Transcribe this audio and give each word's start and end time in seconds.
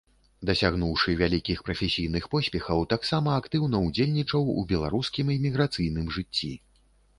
Дасягнуўшы 0.49 1.13
вялікіх 1.19 1.59
прафесійных 1.67 2.23
поспехаў, 2.33 2.81
таксама 2.95 3.37
актыўна 3.43 3.83
ўдзельнічаў 3.87 4.51
у 4.57 4.67
беларускім 4.75 5.33
эміграцыйным 5.39 6.13
жыцці. 6.19 6.53